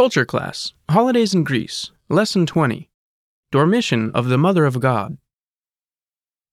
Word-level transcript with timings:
Culture 0.00 0.26
Class 0.26 0.74
Holidays 0.90 1.32
in 1.32 1.42
Greece, 1.42 1.90
Lesson 2.10 2.44
20 2.44 2.90
Dormition 3.50 4.10
of 4.12 4.28
the 4.28 4.36
Mother 4.36 4.66
of 4.66 4.78
God. 4.78 5.16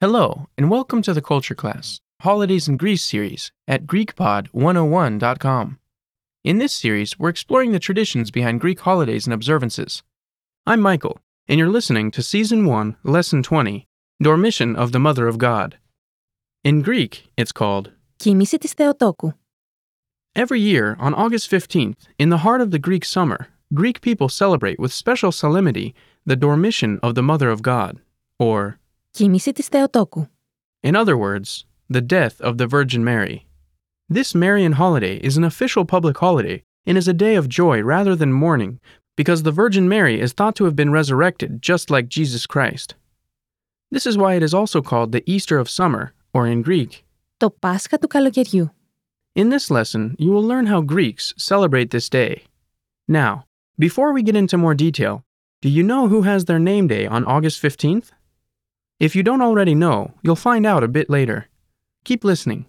Hello, 0.00 0.48
and 0.58 0.68
welcome 0.68 1.02
to 1.02 1.14
the 1.14 1.22
Culture 1.22 1.54
Class 1.54 2.00
Holidays 2.22 2.66
in 2.66 2.76
Greece 2.76 3.04
series 3.04 3.52
at 3.68 3.86
GreekPod101.com. 3.86 5.78
In 6.42 6.58
this 6.58 6.72
series, 6.72 7.16
we're 7.16 7.28
exploring 7.28 7.70
the 7.70 7.78
traditions 7.78 8.32
behind 8.32 8.60
Greek 8.60 8.80
holidays 8.80 9.24
and 9.24 9.32
observances. 9.32 10.02
I'm 10.66 10.80
Michael, 10.80 11.20
and 11.46 11.60
you're 11.60 11.68
listening 11.68 12.10
to 12.10 12.22
Season 12.24 12.64
1, 12.64 12.96
Lesson 13.04 13.44
20 13.44 13.86
Dormition 14.20 14.74
of 14.74 14.90
the 14.90 14.98
Mother 14.98 15.28
of 15.28 15.38
God. 15.38 15.78
In 16.64 16.82
Greek, 16.82 17.30
it's 17.36 17.52
called 17.52 17.92
Κοίμηση 18.16 18.58
της 18.58 18.74
Θεοτόκου. 18.74 19.32
Every 20.34 20.60
year, 20.60 20.96
on 21.00 21.14
August 21.14 21.50
15th, 21.50 22.06
in 22.18 22.28
the 22.28 22.38
heart 22.38 22.60
of 22.60 22.70
the 22.70 22.78
Greek 22.78 23.04
summer, 23.04 23.48
Greek 23.74 24.00
people 24.00 24.28
celebrate 24.28 24.78
with 24.78 24.92
special 24.92 25.32
solemnity 25.32 25.94
the 26.24 26.36
Dormition 26.36 26.98
of 27.02 27.14
the 27.14 27.22
Mother 27.22 27.50
of 27.50 27.62
God, 27.62 28.00
or, 28.38 28.78
Κοίμηση 29.12 29.52
της 29.52 29.68
Θεοτόκου. 29.68 30.28
in 30.82 30.94
other 30.94 31.16
words, 31.16 31.64
the 31.90 32.00
death 32.00 32.40
of 32.40 32.58
the 32.58 32.66
Virgin 32.66 33.02
Mary. 33.02 33.46
This 34.08 34.34
Marian 34.34 34.72
holiday 34.72 35.16
is 35.16 35.36
an 35.36 35.44
official 35.44 35.84
public 35.84 36.16
holiday 36.18 36.62
and 36.86 36.96
is 36.96 37.08
a 37.08 37.12
day 37.26 37.34
of 37.34 37.48
joy 37.48 37.80
rather 37.82 38.14
than 38.14 38.32
mourning 38.32 38.78
because 39.16 39.42
the 39.42 39.50
Virgin 39.62 39.88
Mary 39.88 40.20
is 40.20 40.32
thought 40.32 40.54
to 40.56 40.64
have 40.64 40.76
been 40.76 40.92
resurrected 40.92 41.60
just 41.60 41.90
like 41.90 42.08
Jesus 42.08 42.46
Christ. 42.46 42.94
This 43.90 44.06
is 44.06 44.16
why 44.16 44.34
it 44.34 44.42
is 44.42 44.54
also 44.54 44.80
called 44.82 45.10
the 45.12 45.24
Easter 45.26 45.58
of 45.58 45.68
summer, 45.68 46.12
or 46.32 46.46
in 46.46 46.62
Greek. 46.62 47.04
Το 47.36 47.50
Πάσχα 47.50 47.98
του 47.98 48.08
καλοκαιριού. 48.08 48.72
In 49.35 49.49
this 49.49 49.71
lesson, 49.71 50.15
you 50.19 50.29
will 50.29 50.43
learn 50.43 50.67
how 50.67 50.81
Greeks 50.81 51.33
celebrate 51.37 51.89
this 51.89 52.07
day. 52.07 52.43
Now, 53.07 53.45
before 53.79 54.13
we 54.13 54.21
get 54.21 54.35
into 54.35 54.59
more 54.59 54.75
detail, 54.75 55.23
do 55.59 55.69
you 55.69 55.81
know 55.81 56.07
who 56.07 56.21
has 56.21 56.45
their 56.45 56.59
name 56.59 56.85
day 56.85 57.07
on 57.07 57.25
August 57.25 57.59
15th? 57.59 58.11
If 58.99 59.15
you 59.15 59.23
don't 59.23 59.41
already 59.41 59.73
know, 59.73 60.13
you'll 60.21 60.35
find 60.35 60.67
out 60.67 60.83
a 60.83 60.87
bit 60.87 61.09
later. 61.09 61.47
Keep 62.03 62.23
listening. 62.23 62.67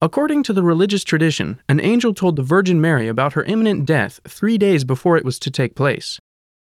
According 0.00 0.44
to 0.44 0.52
the 0.52 0.62
religious 0.62 1.02
tradition, 1.02 1.60
an 1.68 1.80
angel 1.80 2.14
told 2.14 2.36
the 2.36 2.44
Virgin 2.44 2.80
Mary 2.80 3.08
about 3.08 3.32
her 3.32 3.42
imminent 3.42 3.84
death 3.84 4.20
three 4.28 4.56
days 4.56 4.84
before 4.84 5.16
it 5.16 5.24
was 5.24 5.40
to 5.40 5.50
take 5.50 5.74
place. 5.74 6.20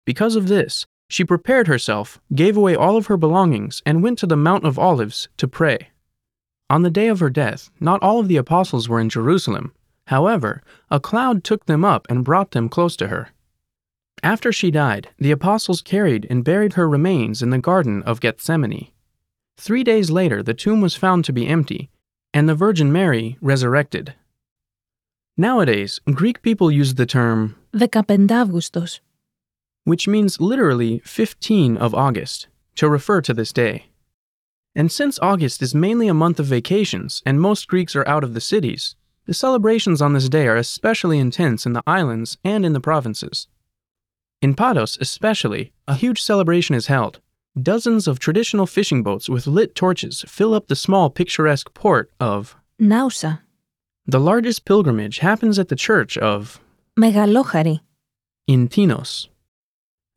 Because 0.04 0.36
of 0.36 0.48
this, 0.48 0.84
she 1.08 1.24
prepared 1.24 1.66
herself, 1.66 2.20
gave 2.34 2.58
away 2.58 2.76
all 2.76 2.98
of 2.98 3.06
her 3.06 3.16
belongings, 3.16 3.82
and 3.86 4.02
went 4.02 4.18
to 4.18 4.26
the 4.26 4.36
Mount 4.36 4.66
of 4.66 4.78
Olives 4.78 5.30
to 5.38 5.48
pray. 5.48 5.88
On 6.69 6.83
the 6.83 6.89
day 6.89 7.07
of 7.07 7.19
her 7.19 7.29
death, 7.29 7.69
not 7.79 8.01
all 8.01 8.19
of 8.19 8.27
the 8.27 8.37
apostles 8.37 8.87
were 8.87 8.99
in 8.99 9.09
Jerusalem. 9.09 9.73
However, 10.07 10.61
a 10.89 10.99
cloud 10.99 11.43
took 11.43 11.65
them 11.65 11.83
up 11.83 12.07
and 12.09 12.23
brought 12.23 12.51
them 12.51 12.69
close 12.69 12.95
to 12.97 13.07
her. 13.07 13.29
After 14.23 14.51
she 14.51 14.71
died, 14.71 15.09
the 15.17 15.31
apostles 15.31 15.81
carried 15.81 16.27
and 16.29 16.43
buried 16.43 16.73
her 16.73 16.87
remains 16.87 17.41
in 17.41 17.49
the 17.49 17.57
Garden 17.57 18.03
of 18.03 18.21
Gethsemane. 18.21 18.91
Three 19.57 19.83
days 19.83 20.09
later, 20.11 20.41
the 20.43 20.53
tomb 20.53 20.81
was 20.81 20.95
found 20.95 21.25
to 21.25 21.33
be 21.33 21.47
empty, 21.47 21.89
and 22.33 22.47
the 22.47 22.55
Virgin 22.55 22.91
Mary 22.91 23.37
resurrected. 23.41 24.13
Nowadays, 25.37 25.99
Greek 26.13 26.41
people 26.41 26.71
use 26.71 26.95
the 26.95 27.05
term, 27.05 27.55
15 27.73 28.27
Αύγουστος. 28.27 28.99
which 29.83 30.07
means 30.07 30.39
literally 30.39 30.99
15 30.99 31.77
of 31.77 31.95
August, 31.95 32.47
to 32.75 32.87
refer 32.87 33.21
to 33.21 33.33
this 33.33 33.51
day. 33.51 33.87
And 34.76 34.92
since 34.92 35.18
August 35.22 35.62
is 35.62 35.74
mainly 35.74 36.06
a 36.06 36.12
month 36.12 36.38
of 36.38 36.44
vacations 36.44 37.22
and 37.24 37.40
most 37.40 37.66
Greeks 37.66 37.96
are 37.96 38.06
out 38.06 38.22
of 38.22 38.34
the 38.34 38.42
cities, 38.42 38.94
the 39.24 39.32
celebrations 39.32 40.02
on 40.02 40.12
this 40.12 40.28
day 40.28 40.46
are 40.46 40.56
especially 40.56 41.18
intense 41.18 41.64
in 41.64 41.72
the 41.72 41.82
islands 41.86 42.36
and 42.44 42.64
in 42.64 42.74
the 42.74 42.80
provinces. 42.80 43.48
In 44.42 44.54
Paros, 44.54 44.98
especially, 45.00 45.72
a 45.88 45.94
huge 45.94 46.20
celebration 46.20 46.74
is 46.74 46.88
held. 46.88 47.20
Dozens 47.60 48.06
of 48.06 48.18
traditional 48.18 48.66
fishing 48.66 49.02
boats 49.02 49.30
with 49.30 49.46
lit 49.46 49.74
torches 49.74 50.26
fill 50.28 50.52
up 50.52 50.68
the 50.68 50.76
small 50.76 51.08
picturesque 51.08 51.72
port 51.72 52.12
of 52.20 52.54
Nausa. 52.78 53.40
The 54.04 54.20
largest 54.20 54.66
pilgrimage 54.66 55.20
happens 55.20 55.58
at 55.58 55.68
the 55.68 55.74
church 55.74 56.18
of 56.18 56.60
Megalochari 57.00 57.80
in 58.46 58.68
Tinos. 58.68 59.28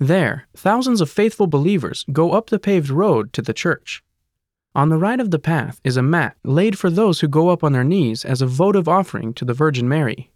There, 0.02 0.48
thousands 0.54 1.00
of 1.00 1.10
faithful 1.10 1.48
believers 1.48 2.04
go 2.12 2.34
up 2.34 2.50
the 2.50 2.60
paved 2.60 2.90
road 2.90 3.32
to 3.32 3.42
the 3.42 3.54
church. 3.54 4.04
On 4.79 4.89
the 4.89 4.99
right 4.99 5.21
of 5.21 5.31
the 5.31 5.39
path 5.39 5.81
is 5.85 5.97
a 5.97 6.03
mat 6.03 6.37
laid 6.43 6.77
for 6.79 6.91
those 6.91 7.21
who 7.21 7.29
go 7.29 7.49
up 7.49 7.63
on 7.63 7.73
their 7.73 7.85
knees 7.85 8.25
as 8.25 8.43
a 8.43 8.47
votive 8.47 8.89
offering 8.89 9.33
to 9.35 9.45
the 9.45 9.55
Virgin 9.55 9.89
Mary. 9.89 10.31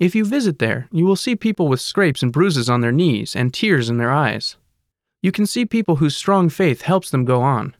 If 0.00 0.14
you 0.14 0.24
visit 0.24 0.58
there, 0.58 0.88
you 0.90 1.06
will 1.06 1.16
see 1.16 1.36
people 1.36 1.68
with 1.68 1.80
scrapes 1.80 2.22
and 2.22 2.32
bruises 2.32 2.68
on 2.68 2.80
their 2.80 2.92
knees 2.92 3.36
and 3.36 3.54
tears 3.54 3.88
in 3.88 3.98
their 3.98 4.10
eyes. 4.10 4.56
You 5.22 5.32
can 5.32 5.46
see 5.46 5.64
people 5.64 5.96
whose 5.96 6.16
strong 6.16 6.48
faith 6.48 6.82
helps 6.82 7.10
them 7.10 7.24
go 7.24 7.42
on. 7.42 7.74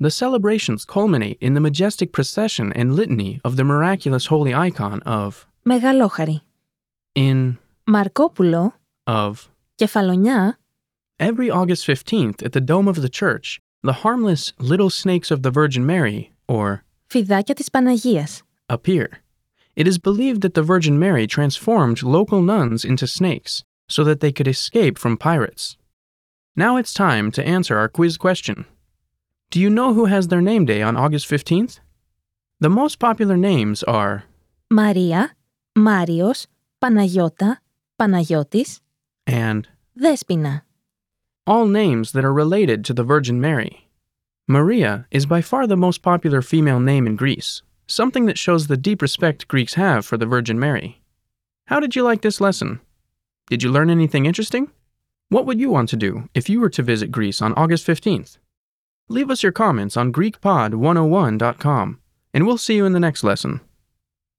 The 0.00 0.10
celebrations 0.10 0.84
culminate 0.84 1.38
in 1.40 1.54
the 1.54 1.60
majestic 1.60 2.12
procession 2.12 2.72
and 2.72 2.94
litany 2.94 3.40
of 3.44 3.56
the 3.56 3.64
miraculous 3.64 4.26
holy 4.26 4.54
icon 4.54 5.02
of, 5.02 5.46
Μεγαλόχαρη. 5.66 6.40
in, 7.14 7.58
Μαρκόπουλο. 7.86 8.72
of, 9.06 9.48
Κεφαλονιά. 9.76 10.58
Every 11.18 11.50
August 11.50 11.86
15th 11.86 12.44
at 12.44 12.52
the 12.52 12.60
dome 12.60 12.88
of 12.88 13.02
the 13.02 13.08
church, 13.08 13.60
the 13.82 13.92
harmless 14.04 14.52
little 14.58 14.90
snakes 14.90 15.30
of 15.30 15.42
the 15.42 15.50
Virgin 15.50 15.84
Mary, 15.86 16.32
or 16.48 16.84
Φιδάκια 17.06 17.54
της 17.54 17.70
Παναγίας. 17.70 18.42
appear. 18.68 19.06
It 19.76 19.86
is 19.86 19.98
believed 19.98 20.40
that 20.42 20.54
the 20.54 20.62
Virgin 20.62 20.98
Mary 20.98 21.26
transformed 21.26 22.02
local 22.02 22.42
nuns 22.42 22.84
into 22.84 23.06
snakes 23.06 23.62
so 23.88 24.02
that 24.04 24.20
they 24.20 24.32
could 24.32 24.48
escape 24.48 24.98
from 24.98 25.16
pirates. 25.16 25.76
Now 26.56 26.76
it's 26.76 26.92
time 26.92 27.30
to 27.36 27.46
answer 27.46 27.78
our 27.78 27.88
quiz 27.88 28.16
question. 28.16 28.64
Do 29.50 29.60
you 29.60 29.70
know 29.70 29.94
who 29.94 30.06
has 30.06 30.26
their 30.28 30.42
name 30.42 30.64
day 30.66 30.82
on 30.82 30.96
August 30.96 31.26
15th? 31.30 31.78
The 32.60 32.68
most 32.68 32.98
popular 32.98 33.36
names 33.36 33.82
are 33.84 34.24
Μαρία. 34.74 35.30
Μάριος. 35.72 36.46
Παναγιώτα. 36.78 37.60
Παναγιώτης. 37.96 38.78
and 39.26 39.60
Δέσποινα. 39.94 40.64
all 41.45 41.65
names 41.65 42.13
that 42.13 42.23
are 42.23 42.33
related 42.33 42.85
to 42.85 42.93
the 42.93 43.03
Virgin 43.03 43.41
Mary. 43.41 43.89
Maria 44.47 45.07
is 45.11 45.25
by 45.25 45.41
far 45.41 45.67
the 45.67 45.75
most 45.75 46.01
popular 46.01 46.41
female 46.41 46.79
name 46.79 47.05
in 47.05 47.17
Greece, 47.17 47.61
something 47.85 48.25
that 48.25 48.37
shows 48.37 48.67
the 48.67 48.77
deep 48.77 49.01
respect 49.01 49.47
Greeks 49.49 49.73
have 49.73 50.05
for 50.05 50.17
the 50.17 50.25
Virgin 50.25 50.57
Mary. 50.57 51.01
How 51.67 51.81
did 51.81 51.95
you 51.95 52.03
like 52.03 52.21
this 52.21 52.39
lesson? 52.39 52.79
Did 53.49 53.61
you 53.61 53.69
learn 53.69 53.89
anything 53.89 54.25
interesting? 54.25 54.71
What 55.27 55.45
would 55.45 55.59
you 55.59 55.69
want 55.69 55.89
to 55.89 55.97
do 55.97 56.29
if 56.33 56.49
you 56.49 56.61
were 56.61 56.69
to 56.69 56.83
visit 56.83 57.11
Greece 57.11 57.41
on 57.41 57.53
August 57.55 57.85
15th? 57.85 58.37
Leave 59.09 59.29
us 59.29 59.43
your 59.43 59.51
comments 59.51 59.97
on 59.97 60.13
GreekPod101.com, 60.13 61.99
and 62.33 62.47
we'll 62.47 62.57
see 62.57 62.75
you 62.75 62.85
in 62.85 62.93
the 62.93 62.99
next 63.01 63.23
lesson. 63.23 63.59